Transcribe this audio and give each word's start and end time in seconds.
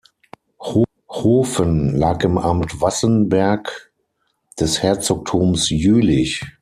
Hoven 1.09 1.95
lag 1.95 2.23
im 2.23 2.39
Amt 2.39 2.81
Wassenberg 2.81 3.93
des 4.59 4.81
Herzogtums 4.81 5.69
Jülich. 5.69 6.43